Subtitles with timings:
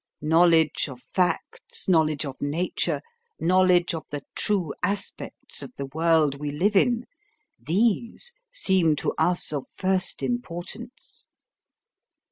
[0.23, 3.01] Knowledge of facts, knowledge of nature,
[3.39, 7.05] knowledge of the true aspects of the world we live in,
[7.59, 11.27] these seem to us of first importance.